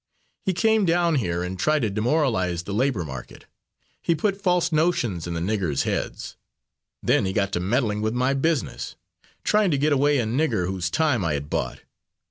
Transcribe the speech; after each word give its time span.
He 0.41 0.53
came 0.55 0.83
down 0.83 1.13
here 1.17 1.43
and 1.43 1.59
tried 1.59 1.83
to 1.83 1.89
demoralise 1.91 2.63
the 2.63 2.73
labour 2.73 3.05
market. 3.05 3.45
He 4.01 4.15
put 4.15 4.41
false 4.41 4.71
notions 4.71 5.27
in 5.27 5.35
the 5.35 5.39
niggers' 5.39 5.83
heads. 5.83 6.37
Then 7.03 7.25
he 7.25 7.33
got 7.33 7.51
to 7.51 7.59
meddling 7.59 8.01
with 8.01 8.15
my 8.15 8.33
business, 8.33 8.95
trying 9.43 9.69
to 9.69 9.77
get 9.77 9.93
away 9.93 10.17
a 10.17 10.25
nigger 10.25 10.65
whose 10.65 10.89
time 10.89 11.23
I 11.23 11.33
had 11.33 11.51
bought. 11.51 11.81